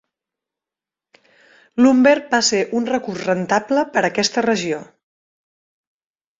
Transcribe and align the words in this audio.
Lumber 1.83 2.15
va 2.33 2.41
ser 2.49 2.63
un 2.81 2.89
recurs 2.93 3.29
rentable 3.29 3.87
per 3.95 4.05
a 4.05 4.13
aquesta 4.13 4.47
regió. 4.51 4.83